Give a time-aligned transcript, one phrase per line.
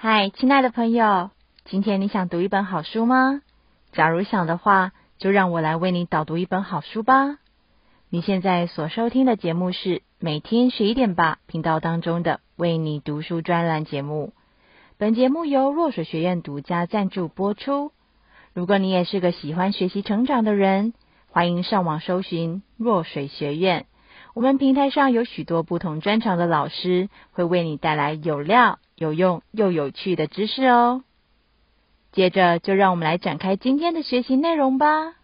[0.00, 1.32] 嗨，亲爱的朋友，
[1.64, 3.42] 今天你想读一本好书吗？
[3.90, 7.38] 假如想的话，就让我来为你导读一本好书吧。
[8.08, 14.32] 你现在所收听的节目是每天十一点吧频道当中的为你读书专栏节目。
[14.98, 17.90] 本节目由若水学院独家赞助播出。
[18.54, 20.94] 如果你也是个喜欢学习成长的人，
[21.28, 23.86] 欢迎上网搜寻若水学院。
[24.32, 31.04] 我们平台上有许多不同专长的老师，会为你带来有料、有用又有趣的知识哦。
[32.10, 35.14] 接着，就让我们来展开今天的学习内容吧。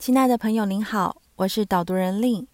[0.00, 2.48] 亲爱的朋友，您好，我是导读人令。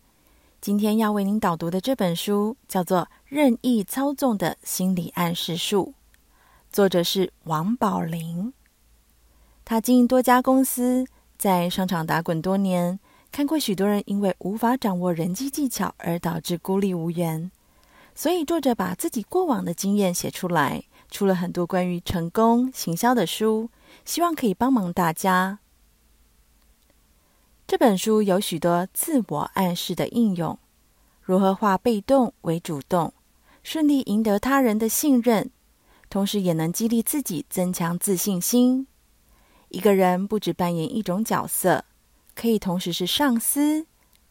[0.61, 5.95] 今天要为您导读的这本书叫做《任意操纵的心理暗示术》，
[6.71, 8.53] 作者是王宝玲。
[9.65, 11.07] 他经营多家公司，
[11.39, 12.99] 在商场打滚多年，
[13.31, 17.51] 看过许多人因为无法掌握人际技巧而导致孤立无援，
[18.15, 23.71] 所以作者把自己过往的经验写出来，出了很多关于成功行销的书，
[24.05, 25.61] 希望可以帮忙大家。
[27.67, 30.59] 这本书有许多自我暗示的应用，
[31.23, 33.13] 如何化被动为主动，
[33.63, 35.51] 顺利赢得他人的信任，
[36.09, 38.87] 同时也能激励自己增强自信心。
[39.69, 41.85] 一个人不只扮演一种角色，
[42.39, 43.85] 可以同时是上司、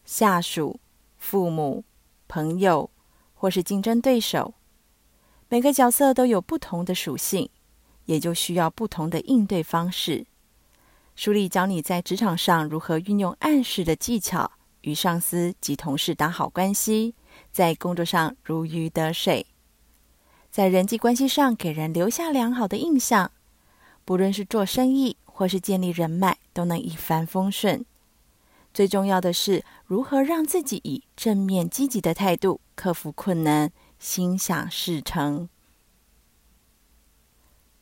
[0.06, 0.80] 下属、
[1.18, 1.84] 父母、
[2.26, 2.88] 朋友，
[3.34, 4.54] 或是竞争对手。
[5.50, 7.50] 每个角色都有不同的属性，
[8.06, 10.24] 也就需要不同的应对方式。
[11.16, 17.14] 书里教你在职场上如何运用暗示的技巧，与上司及同事打好关系，
[17.52, 19.46] 在工作上如鱼得水，
[20.50, 23.32] 在人际关系上给人留下良好的印象。
[24.06, 27.84] 不论是做生意，或是建立人脉，都能一帆风顺。
[28.78, 35.48] 最重要的是，如何让自己以正面积极的态度克服困难，心想事成。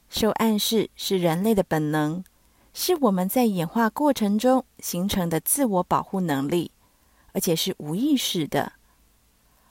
[0.09, 2.25] 受暗示是人类的本能，
[2.73, 6.71] 是我们在演化过程中形成的自我保护能力，
[7.33, 8.73] 而且是无意识的。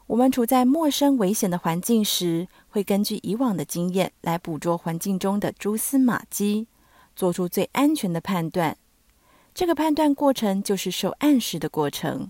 [0.06, 6.68] 我们处在陌生危险的环境时，会根据以往的经验来捕捉环境中的蛛丝马迹。
[7.16, 8.78] 做出最安全的判断，
[9.56, 12.30] 这个判断过程就是受暗示的过程。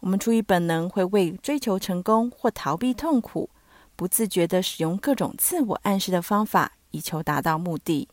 [0.00, 3.50] 我们出于本能，会为追求成功或逃避痛苦，
[3.94, 8.08] 不自觉的使用各种自我暗示的方法，以求达到目的。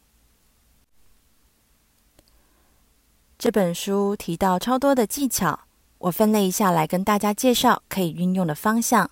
[3.37, 5.61] 这本书提到超多的技巧，
[5.99, 9.09] 我分类一下来跟大家介绍可以运用的方向，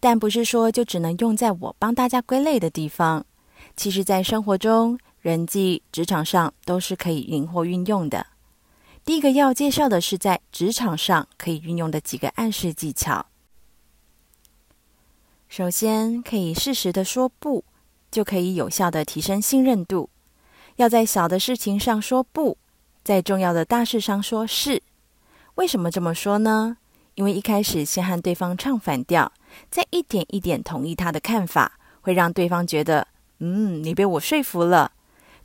[0.00, 3.26] 但不是说就只能用在我帮大家归类的地方。
[3.76, 8.26] 其实，在生活中，人际、职场上都是可以灵活运用的。
[9.08, 13.24] 第一个要介绍的是在职场上可以运用的几个暗示技巧。
[15.48, 17.64] 首先，可以适时的说不，
[18.10, 20.10] 就可以有效的提升信任度。
[20.76, 22.58] 要在小的事情上说不，
[23.02, 24.82] 在重要的大事上说是。
[25.54, 26.76] 为什么这么说呢？
[27.14, 29.32] 因为一开始先和对方唱反调，
[29.70, 33.08] 再一点一点同意他的看法，会让对方觉得，
[33.38, 34.92] 嗯，你被我说服了。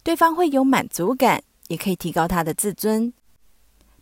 [0.04, 3.14] 对方会有满足感，也可以提高他的自尊。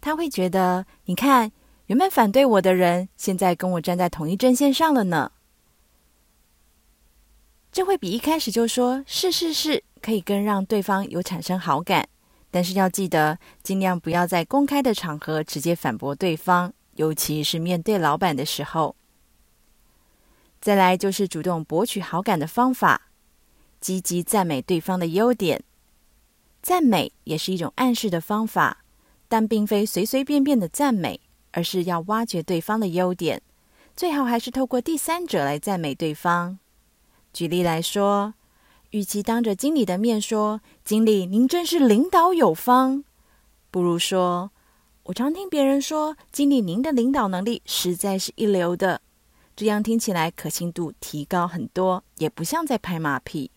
[0.01, 1.51] 他会觉得，你看，
[1.85, 5.31] 原本反对我的人，现在跟我站在同一阵线上了呢。
[7.71, 12.09] 这会比一开始就说“是是是”可以更让对方有产生好感。
[12.49, 18.97] 但是要记得，尽量不要在公开的场合直接反驳对方，尤其是面对老板的时候。
[20.59, 23.09] 再来就是主动博取好感的方法，
[23.79, 25.63] 积极赞美对方的优点。
[26.61, 28.80] 赞美也是一种暗示的方法，
[29.31, 31.21] 但并非随随便便的赞美，
[31.51, 33.41] 而是要挖掘对方的优点，
[33.95, 36.59] 最好还是透过第三者来赞美对方。
[37.31, 38.33] 举例来说，
[38.89, 43.05] 与其当着经理的面说“经理，您真是领导有方”，
[43.71, 44.51] 不如说
[45.03, 48.99] “我常听别人说，经理您的领导能力实在是一流的”，
[49.55, 53.49] 这样听起来可信度提高很多，也不像在拍马屁。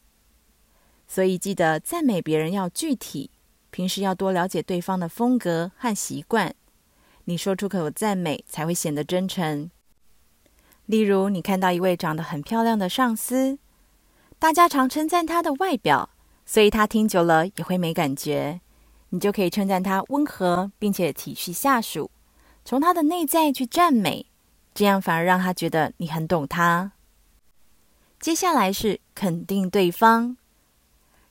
[1.09, 3.33] 所以记得赞美别人要具体，
[3.75, 6.55] 平时要多了解对方的风格和习惯，
[7.25, 9.69] 你说出口赞美才会显得真诚。
[10.87, 13.59] 例如，你看到一位长得很漂亮的上司，
[14.39, 16.11] 大家常称赞他的外表，
[16.47, 18.61] 所以他听久了也会没感觉。
[19.09, 22.13] 你就可以称赞他温和，并且体恤下属，
[22.65, 24.27] 从他的内在去赞美，
[24.73, 26.93] 这样反而让他觉得你很懂他。
[28.21, 30.37] 接下来是肯定对方。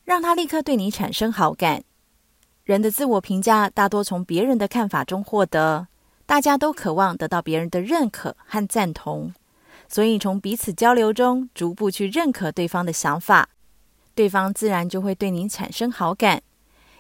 [0.04, 1.86] 让他立刻对你产生好感。
[2.64, 5.88] 人的自我评价大多从别人的看法中获得，
[6.26, 9.34] 大家都渴望得到别人的认可和赞同，
[9.90, 13.50] 所以从彼此交流中逐步去认可对方的想法，
[14.16, 16.42] 对方自然就会对你产生好感，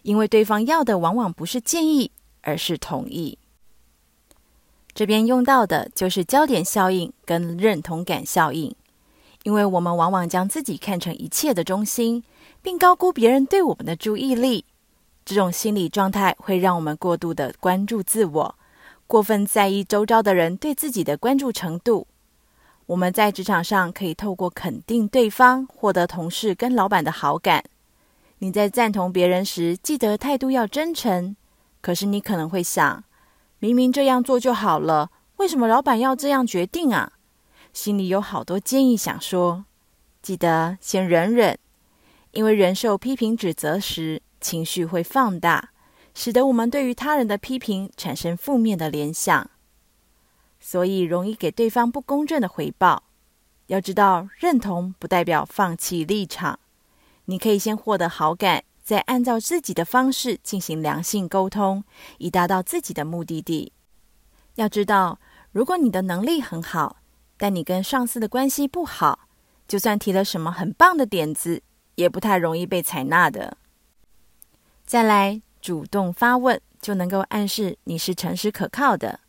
[0.01, 2.11] 因为对方要的往往不是建议，
[2.41, 3.37] 而是同意。
[4.93, 8.75] 这边用到的就是焦点效应跟认同感效应，
[9.43, 12.21] 因为我们往往将自己看成一切的中心，
[12.61, 14.65] 并高估别人对我们的注意力。
[15.25, 18.55] 这种心理状态会让我们过度的关注自我，
[19.07, 22.07] 过分在意周遭的人对自己的关注程度。
[22.87, 27.63] 我们在职场上可以透过肯定对方，获得同事跟老板的好感。
[28.39, 31.35] 你在赞同别人时，记得态度要真诚。
[31.79, 33.03] 可是你可能会想，
[33.59, 37.13] 明明这样做就好了，为什么老板要这样决定啊？
[37.71, 39.63] 心里有好多建议想说，
[40.21, 41.57] 记得先忍忍，
[42.31, 45.71] 因为人受批评指责时，情绪会放大，
[46.13, 49.49] 使得我们对于他人的批评产生负面的联想，
[50.59, 53.03] 所以容易给对方不公正的回报。
[53.67, 56.59] 要知道，认同不代表放弃立场，
[57.25, 58.65] 你可以先获得好感。
[58.83, 61.85] 再按照自己的方式进行良性沟通，
[62.17, 63.71] 以达到自己的目的地。
[64.55, 65.21] 要知道，
[65.53, 66.97] 如果你的能力很好，
[67.37, 69.29] 但你跟上司的关系不好，
[69.69, 71.63] 就算提了什么很棒的点子，
[71.95, 73.55] 也不太容易被采纳的。
[74.85, 79.21] 再来，主动发问就能够暗示你是诚实可靠的。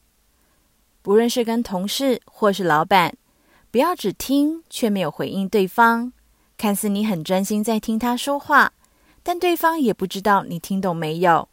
[1.01, 3.15] 不论是跟同事或是老板，
[3.71, 6.13] 不要只听却没有回应对方，
[6.57, 8.73] 看似你很专心在听他说话。
[9.23, 11.49] 但对方也不知道你听懂没有，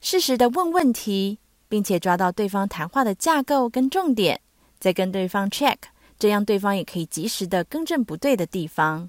[0.00, 1.38] 适时的问问题，
[1.68, 4.40] 并且抓到对方谈话的架构跟重点，
[4.78, 5.76] 再跟对方 check，
[6.18, 9.08] 这样对方也可以及时的更正不对的地方。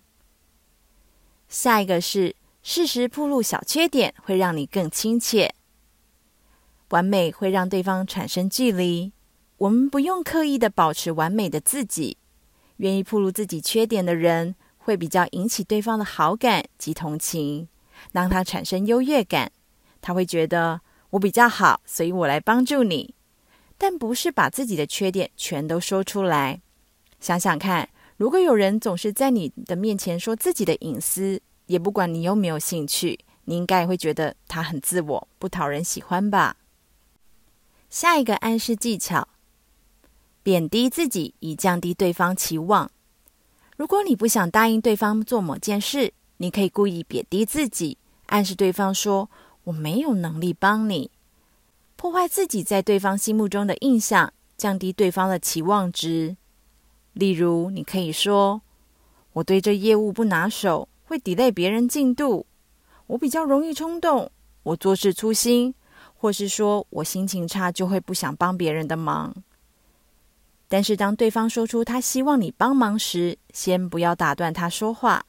[1.50, 2.36] 下一个是
[2.72, 5.56] 适时暴露小缺点，会让你更亲切。
[6.90, 9.12] 完美会让对方产生距离，
[9.58, 12.18] 我们不用刻意的保持完美的自己，
[12.78, 17.68] 愿意暴露自己缺点的人，会比较引起对方的好感及同情。
[18.12, 19.52] 让他产生优越感，
[20.00, 23.16] 他会觉得我比较好，所以我来帮助你。
[23.80, 26.62] 但不是把自己的缺点全都说出来。
[27.20, 36.58] 想想看，如果有人总是在你的面前说自己的隐私，也不管你有没有兴趣，你应该会觉得他很自我，不讨人喜欢吧？
[37.92, 39.28] 下一个暗示技巧：
[40.42, 42.90] 贬低自己，以降低对方期望。
[43.78, 49.30] 如果你不想答应对方做某件事，你可以故意贬低自己，暗示对方说
[49.66, 51.12] ：“我没有能力帮你。”
[51.96, 56.36] 破坏自己在对方心目中的印象，降低对方的期望值。
[57.14, 58.64] 例如，你可以说
[59.34, 62.46] ：“我对这业务不拿手，会 delay 别人进度。
[63.08, 65.74] 我比较容易冲动，我做事粗心，
[66.14, 69.36] 或是说我心情差，就会不想帮别人的忙。”
[70.70, 75.26] 但是，当对方说出他希望你帮忙时，先不要打断他说话。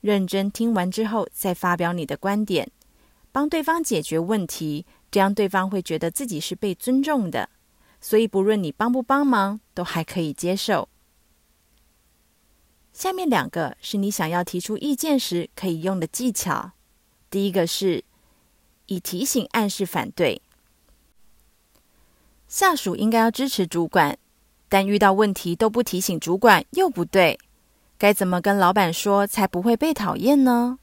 [0.00, 2.70] 认真听完之后，再发表你的观点，
[3.32, 7.48] 帮对方解决问题，这样对方会觉得自己是被尊重的。
[8.00, 10.88] 所以，不论你帮不帮忙，都还可以接受。
[12.94, 16.70] 下面两个是你想要提出意见时可以用的技巧。
[17.28, 18.04] 第一个是
[18.86, 20.40] 以提醒暗示反对，
[22.46, 24.16] 下属应该要支持主管，
[24.68, 27.38] 但遇到问题都不提醒主管，又不对。
[27.98, 30.78] 该怎么跟老板说才不会被讨厌呢？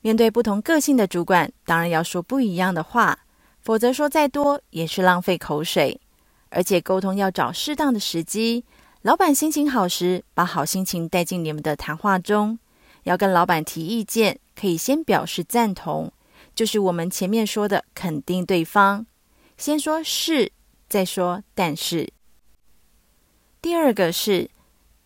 [0.00, 3.18] 面对不同个性的主管，当然要说不一样的话，
[3.60, 6.00] 否则说再多也是浪费口水。
[6.50, 8.64] 而且沟通要找适当的时机，
[9.02, 12.58] 老板心情好时，把好心情带进你们的谈话中。
[13.02, 16.12] 要跟老板提意见，可以先表示赞同，
[16.54, 19.04] 就是我们前面说的肯定对方，
[19.58, 20.52] 先说是，
[20.88, 22.12] 再说但是。
[23.60, 24.50] 第二个是。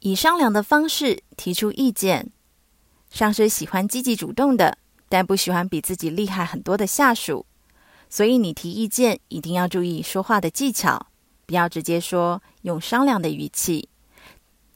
[0.00, 2.30] 以商量的方式提出意见。
[3.10, 7.46] 上司喜欢积极主动的，但不喜欢比自己厉害很多的下属。
[8.08, 11.06] 所以你提意见一定要注意说话的技巧，
[11.46, 13.88] 不要直接说，用商量的语气。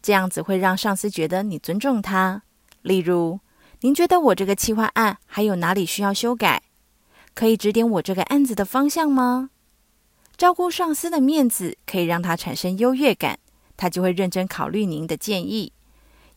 [0.01, 2.43] 这样子会让上司觉得你尊重他。
[2.81, 3.41] 例如，
[3.81, 6.63] 您觉得我这个企划案还有哪里需要修改？
[7.35, 9.51] 可以指点我这个案子的方向吗？
[10.37, 13.39] 照顾上司的面子，可以让他产生优越感。
[13.77, 15.73] 他就会认真考虑您的建议，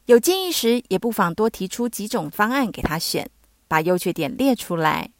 [0.06, 3.30] 有建议时也不妨多提出几种方案给他选，
[3.68, 5.12] 把优缺点列出来。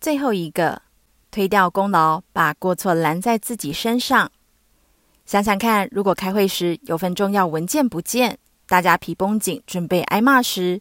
[0.00, 0.80] 最后一个，
[1.34, 4.30] 推掉功劳，把过错揽在自己身上。
[5.26, 8.38] 想想看，如果开会时有份重要文件不见，
[8.68, 10.80] 大家皮绷紧，准备挨骂时，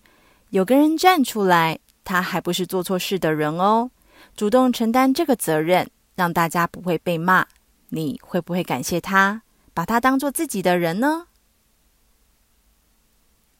[0.52, 3.90] 有个人站出来，他还不是做错事的人哦，
[4.36, 7.48] 主动承担这个责任，让大家不会被骂，
[7.90, 9.42] 你会不会感谢他，
[9.74, 11.26] 把他当做自己的人呢？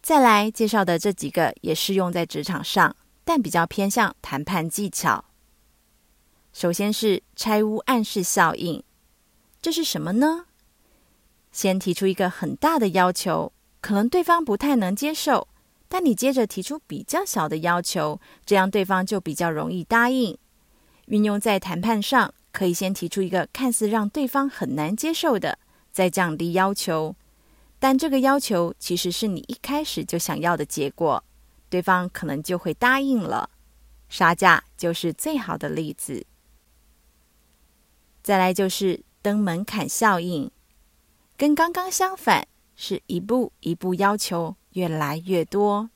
[0.04, 5.26] 再来介绍的这几个也适用在职场上，但比较偏向谈判技巧。
[6.54, 8.84] 首先是拆屋暗示效应，
[9.60, 10.46] 这是什么呢？
[11.52, 15.48] 先提出一个很大的要求，可能对方不太能接受，
[15.90, 20.38] 但你接着提出比较小的要求，这样对方就比较容易答应。
[21.08, 25.58] 运用在谈判上，可以先提出一个看似让对方很难接受的，
[25.92, 27.16] 再降低要求，
[27.80, 31.24] 但这个要求其实是你一开始就想要的结果，
[31.70, 33.50] 对方可能就会答应了。
[34.08, 36.26] 杀价就是最好的例子。
[38.24, 40.50] 再来就是登门槛效应，
[41.36, 45.90] 跟刚刚相反，是一步一步要求越来越多。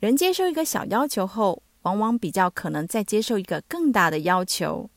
[0.00, 4.88] 人接受一个小要求后，往往比较可能再接受一个更大的要求。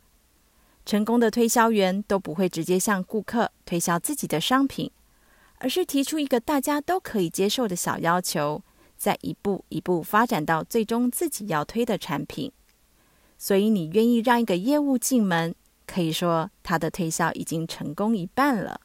[0.85, 4.89] 成功的推销员都不会直接向顾客推销自己的商品，
[5.57, 8.63] 而是提出一个大家都可以接受的小要求，
[8.95, 12.53] 再一步一步发展到最终自己要推的产品。
[13.37, 15.53] 所以，你愿意让一个业务进门，
[15.88, 18.82] 可以说，他的推销已经成功一半了。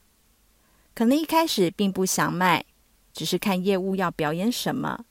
[0.95, 2.65] 可能一开始并不想卖，
[3.13, 5.05] 只是看业务要表演什么，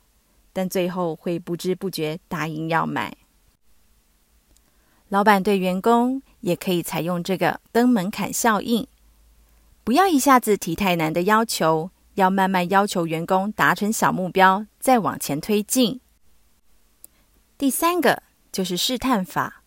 [0.53, 3.17] 但最后会不知不觉答应要买。
[5.09, 8.87] 老板对员工也可以采用这个登门槛效应，
[9.83, 15.99] 不要一下子提太难的要求，要慢慢要求员工达成小目标，再往前推进。
[17.57, 19.60] 第三个就是试探法。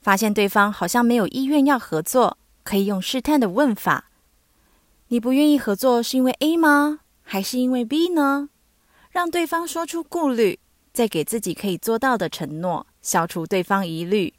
[0.00, 4.10] 发现对方好像没有意愿要合作，可以用试探的问法
[5.08, 7.00] ：“你不愿意合作是因为 A 吗？
[7.22, 8.48] 还是因为 B 呢？”
[9.10, 10.58] 让对方说出顾虑，
[10.92, 14.32] 再给自己可以做到的承诺，消除对方疑虑。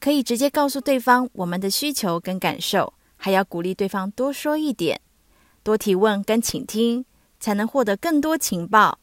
[0.00, 5.00] 可以直接告诉对方我们的需求跟感受，还要鼓励对方多说一点，
[5.62, 7.04] 多提问跟倾听，
[7.38, 8.98] 才能获得更多情报。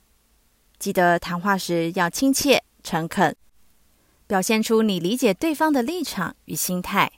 [0.78, 3.34] 记得谈话时要亲切诚恳。
[4.30, 7.14] 表现出你理解对方的立场与心态。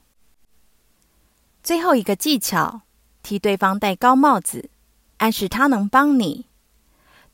[1.62, 2.84] 最后一个技巧，
[3.22, 4.70] 替对方戴高帽子，
[5.18, 6.46] 暗示他能帮你，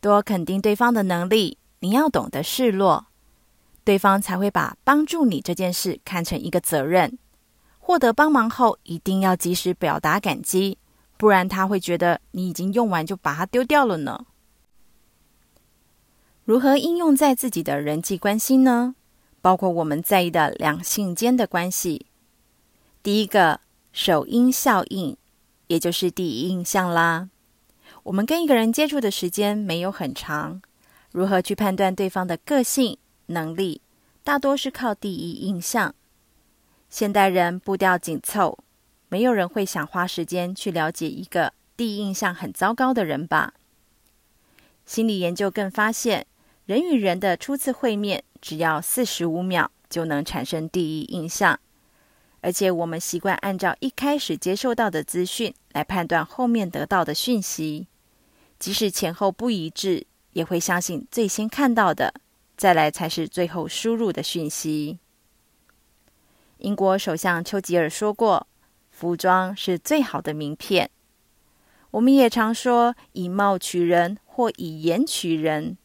[0.02, 1.60] 多肯定对方的能力。
[1.82, 3.06] 你要懂得示弱，
[3.84, 7.20] 对方才会把帮助你这件事看成一个责任。
[7.78, 10.80] 获得帮忙后，一定要及时表达感激，
[11.18, 14.26] 不然他会觉得你已经用完就把它丢掉了呢。
[16.46, 18.96] 如何应用在自己的人际关系呢？
[19.42, 22.06] 包括我们在意的两性间的关系。
[23.02, 25.16] 第一个，首因效应，
[25.68, 27.30] 也就是第一印象啦。
[28.04, 30.62] 我们跟一个人接触的时间没有很长，
[31.12, 33.82] 如何去判断对方的个性、能力，
[34.24, 35.94] 大多是靠第一印象。
[36.90, 38.60] 现代人步调紧凑，
[39.10, 43.54] 没有人会想花时间去了解一个第一印象很糟糕的人吧？
[44.86, 46.26] 心理研究更发现，
[46.66, 51.60] 人与人的初次会面，只要四十五秒就能产生第一印象，
[52.42, 57.88] 而且我们习惯按照一开始接受到的资讯来判断后面得到的讯息，
[58.60, 62.14] 即使前后不一致，也会相信最先看到的，
[62.56, 65.00] 再来才是最后输入的讯息。
[66.60, 68.48] 英国首相丘吉尔说过
[68.90, 70.90] ：“服装是最好的名片。”
[71.92, 75.78] 我们也常说“以貌取人”或“以言取人”。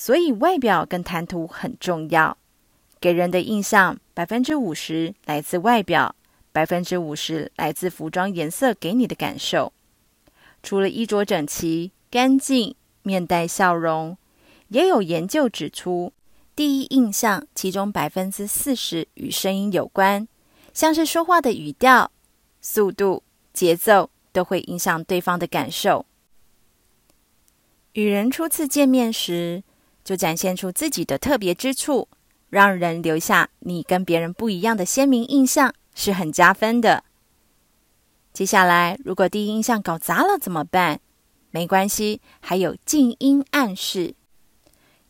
[0.00, 2.38] 所以，外表跟谈吐很重要。
[3.00, 6.14] 给人的印象，百分之五十来自外表，
[6.52, 9.72] 百分之五十来自服装颜色给你的感受。
[10.62, 14.16] 除了衣着整齐、干净、面带笑容，
[14.68, 16.12] 也有研究指出，
[16.54, 20.28] 第一印象其中百分之四十与声音有关，
[20.72, 22.12] 像是说话的语调、
[22.60, 26.06] 速度、节奏，都会影响对方的感受。
[27.94, 29.64] 与人初次见面时，
[30.08, 32.08] 就展现出自己的特别之处，
[32.48, 37.04] 让人留下你跟别人不一样的鲜明印象，是很加分的。
[38.32, 41.00] 接下来，如果第一印象搞砸了怎么办？
[41.50, 44.14] 没关系，还有静音暗示，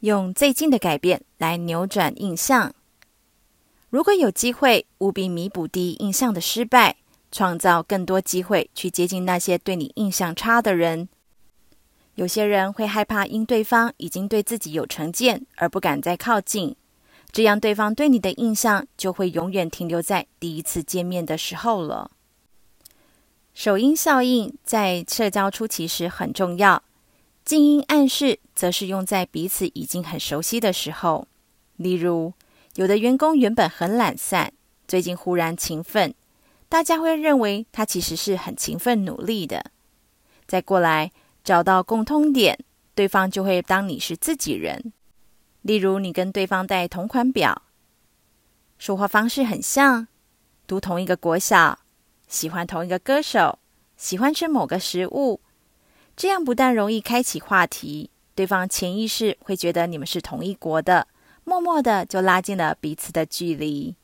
[0.00, 2.74] 用最近的改变来扭转印象。
[3.90, 6.96] 如果有机会，务必弥补第一印象的失败，
[7.30, 11.08] 创造更多机会去接近那些对你印象差的人。
[12.18, 16.74] 有些人会害怕，因对方已经对自己有成见而不敢再靠近，
[17.30, 22.10] 这样对方对你的印象就会永远停留在第一次见面的时候了。
[23.54, 26.82] 首因效应在社交初期时很重要，
[27.44, 31.28] 近因暗示则是用在彼此已经很熟悉的时候。
[31.76, 32.32] 例如，
[32.74, 34.52] 有的员工原本很懒散，
[34.88, 36.12] 最近忽然勤奋，
[36.68, 39.66] 大家会认为他其实是很勤奋努力的。
[40.48, 41.12] 再过来
[41.48, 42.58] 找到共通点，
[42.94, 44.92] 对方就会当你是自己人。
[45.62, 47.62] 例如，你跟对方戴同款表，
[48.76, 50.08] 说话方式很像，
[50.66, 51.78] 读同一个国小，
[52.26, 53.58] 喜欢同一个歌手，
[53.96, 55.40] 喜欢吃某个食物，
[56.14, 61.08] 这样不但容易开启话题，对方潜意识会觉得你们是同一国的，
[61.44, 63.96] 默默的就拉近了彼此的距离。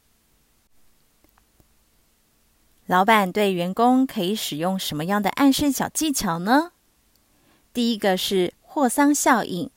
[2.86, 6.70] 老板对员工可以使用什么样的暗示小技巧呢？
[7.75, 9.69] 第一个是霍桑效应。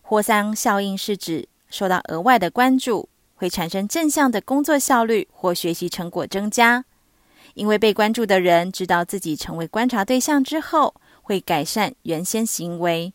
[0.00, 6.84] 霍桑效应是指受到额外的关注，会产生正向的工作效率或学习成果增加。
[7.54, 13.12] 因为被关注的人知道自己成为观察对象之后，会改善原先行为。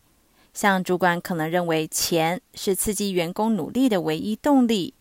[0.52, 4.92] 像主管可能认为钱是刺激员工努力的唯一动力，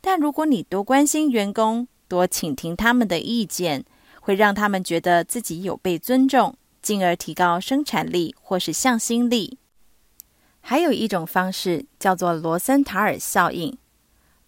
[0.00, 3.84] 但如果你多关心员工，多倾听他们的意见，
[4.20, 9.58] 会让他们觉得自己有被尊重，进而提高生产力或是向心力。
[10.60, 13.76] 还有一种方式叫做罗森塔尔效应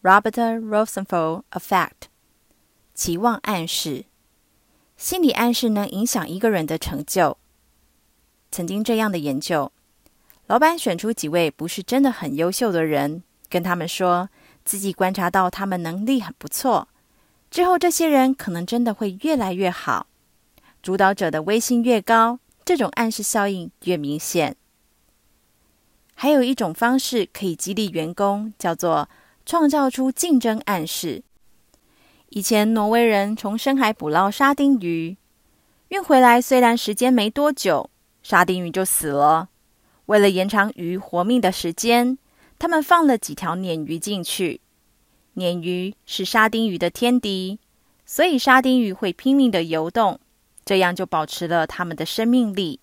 [0.04, 2.07] （Robert Rosenthal Effect），
[2.95, 4.04] 期望暗示。
[4.97, 7.38] 心理暗示能影响一个人的成就。
[8.52, 9.73] 曾经这样的研究，
[10.47, 14.28] 老板选出几位不是真的很优秀的人，跟他们说
[14.64, 16.87] 自己观察到他们能力很不错。
[17.50, 20.07] 之后，这些人可能真的会越来越好。
[20.82, 24.56] 主导者的威信越高，这种暗示效应越明显。
[26.14, 29.08] 还有一种方式可以激励员工，叫做
[29.47, 31.23] 创造出竞争暗示。
[32.30, 35.16] 以前，挪威人从深海捕捞沙丁鱼，
[35.88, 37.88] 运回来虽然时间没多久，
[38.23, 39.49] 沙丁鱼就死了。
[40.06, 42.18] 为了延长鱼活命的时间，
[42.58, 44.61] 他们放了几条鲶鱼进去。
[45.37, 47.61] 鲶鱼是沙丁鱼的天敌，
[48.04, 50.18] 所以沙丁鱼会拼命的游动，
[50.69, 52.81] 这样就保持了他们的生命力。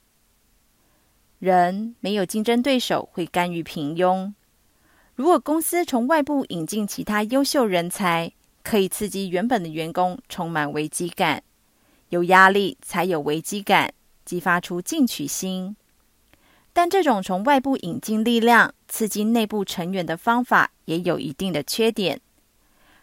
[1.37, 4.33] 人没有竞争对手，会甘于平庸。
[5.13, 8.31] 如果公司从外部引进其他优秀人才，
[8.63, 11.43] 可以刺激原本的员工充满危机感。
[12.09, 13.93] 有压力才有危机感，
[14.25, 15.77] 激发出进取心。
[16.73, 22.19] 但这种从外部引进力量刺激内部成员的方法，也有一定的缺点。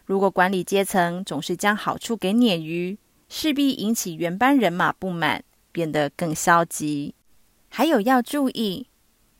[0.03, 2.97] 如果管理阶层总是将好处给鲶鱼，
[3.35, 7.15] 势必引起原班人马不满，变得更消极。
[7.67, 8.85] 还有要注意，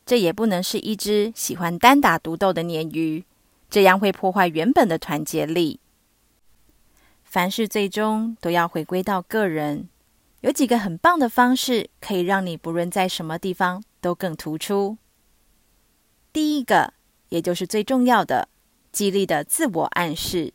[0.03, 3.23] 这也不能是一只喜欢单打独斗的鲶鱼，
[3.69, 5.79] 这样会破坏原本的团结力。
[7.23, 9.87] 凡事最终都要回归到个人，
[10.41, 14.97] 有几个很棒的方式，可以让你不论在什么地方都更突出。
[16.33, 16.95] 第一个，
[17.29, 18.49] 也就是最重要的。
[18.91, 20.51] 激励的自我暗示，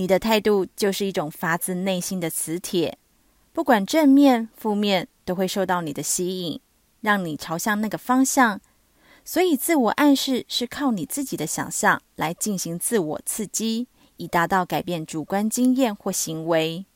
[0.00, 2.96] 你的态度就是一种发自内心的磁铁，
[3.52, 6.58] 不管正面、负面，都会受到你的吸引，
[7.02, 8.58] 让你朝向那个方向。
[9.26, 16.86] 所以，自我暗示是靠你自己的想象来进行自我刺激，以达到改变主观经验或行为。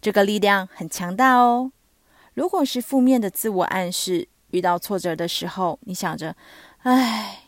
[0.00, 1.72] 这个力量很强大哦。
[2.32, 6.34] 如果是负面的自我暗示，遇到挫折的时候，你想着，
[6.84, 7.40] 唉。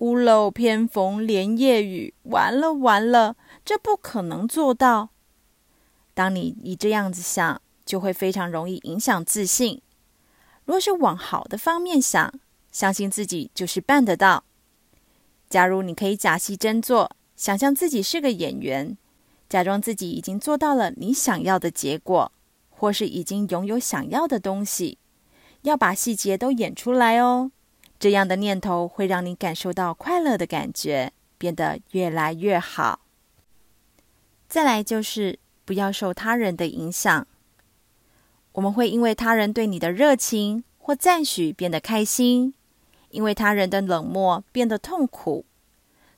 [0.00, 3.34] 屋漏偏逢连夜雨，完了完了，
[3.66, 5.10] 这不可能做到。
[6.14, 9.82] 当你一这样子想，就会非常容易影响自信。
[10.64, 12.32] 若是往好的方面想，
[12.70, 14.44] 相信自己就是办得到。
[15.50, 18.96] 假如你可以假戏真做，想象自己是个演员，
[19.48, 22.30] 假装自己已经做到了你想要的结果，
[22.70, 24.98] 或是已经拥有想要的东西，
[25.62, 27.50] 要把细节都演出来哦。
[27.98, 33.00] 这样的念头会让你感受到快乐的感觉，变得越来越好。
[34.48, 37.26] 再来就是不要受他人的影响。
[38.52, 42.54] 我们会因为他人对你的热情或赞许变得开心，
[43.10, 45.44] 因为他人的冷漠变得痛苦。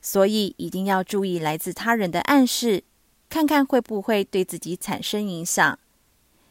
[0.00, 2.84] 所以一定要注意来自他人的暗示，
[3.28, 5.78] 看看会不会对自己产生影响。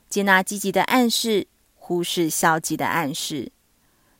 [0.09, 3.51] 接纳积极的暗示，忽视消极的暗示。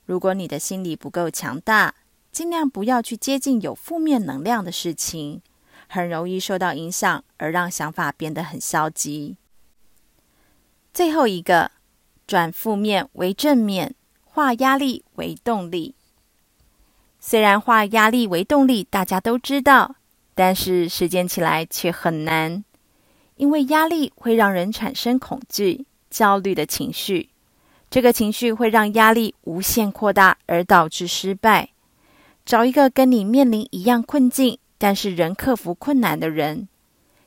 [0.06, 1.96] 如果你的心理不够强大，
[2.32, 5.42] 尽量不要去接近有负面能量的事情，
[5.88, 9.38] 很容易受到影响，而让想法变得很消极。
[10.94, 11.72] 最后一个，
[12.26, 15.96] 转负面为正面，化压力为动力。
[17.20, 19.96] 虽然化压力为动力大家都知道，
[20.36, 22.64] 但是实践起来却很难，
[23.36, 27.30] 因为压力会让人产生恐惧、焦虑的情绪。
[27.90, 31.70] 这个情绪会让压力无限扩大，而导致失败。
[32.46, 36.68] 找一个跟你面临一样困境，但是仍克服困难的人，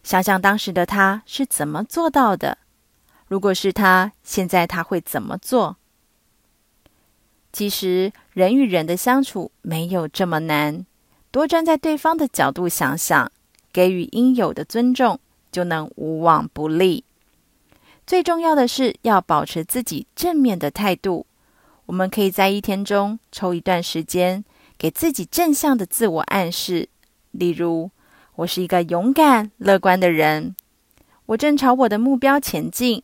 [0.03, 2.59] 想想当时的他是怎么做到的。
[3.27, 5.77] 如果是他，现在他会怎么做？
[7.53, 10.87] 其实人与人的相处没有这么难，
[11.31, 13.31] 多站在对方的角度想想，
[13.73, 15.19] 给予应有的尊重，
[15.51, 17.05] 就能无往不利。
[18.07, 21.27] 最重要的是要保持自己正面的态度。
[21.87, 24.45] 我们可以在一天中抽一段时间，
[24.79, 26.89] 给自己正向的自我暗示，
[27.31, 27.91] 例如：
[28.37, 30.55] 我是一个勇敢、乐观的人，
[31.27, 33.03] 我正朝我的目标前进。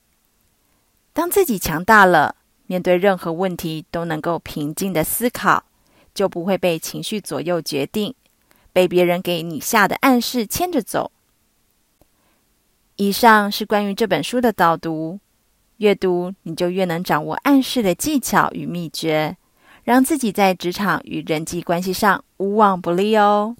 [1.13, 2.37] 当自己强大了，
[2.67, 5.65] 面对任何问题都能够平静的思考，
[6.15, 8.15] 就不会被情绪左右决定，
[8.73, 11.13] 被别人给你下的暗示牵着走。
[12.97, 15.21] 以上是关于这本书的导读。
[15.79, 19.37] 越读你就越能掌握暗示的技巧与秘诀，
[19.85, 23.55] 让自己在职场与人际关系上无往不利哦。